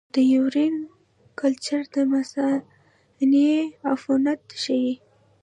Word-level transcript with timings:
د 0.15 0.17
یورین 0.33 0.75
کلچر 1.39 1.81
د 1.93 1.95
مثانې 2.13 3.51
عفونت 3.91 4.41
ښيي. 4.61 4.93